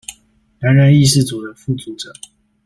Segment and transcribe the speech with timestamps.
[0.59, 2.11] 擔任議事組的副組長